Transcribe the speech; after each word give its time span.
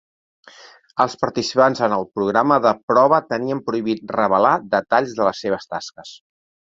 Els 1.03 1.15
participants 1.23 1.81
en 1.87 1.93
el 1.97 2.07
programa 2.19 2.57
de 2.67 2.71
prova 2.93 3.19
tenien 3.35 3.61
prohibit 3.69 4.17
revelar 4.17 4.55
detalls 4.73 5.15
de 5.21 5.29
les 5.29 5.45
seves 5.47 5.71
tasques. 5.77 6.17